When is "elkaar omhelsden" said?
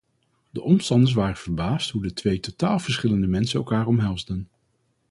3.59-4.47